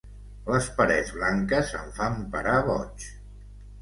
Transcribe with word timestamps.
Les 0.53 0.69
parets 0.77 1.11
blanques 1.19 1.73
em 1.81 1.93
fan 1.99 2.17
parar 2.37 2.57
boig. 2.71 3.11